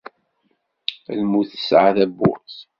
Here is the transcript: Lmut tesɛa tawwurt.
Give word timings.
Lmut 1.19 1.47
tesɛa 1.51 1.91
tawwurt. 1.97 2.57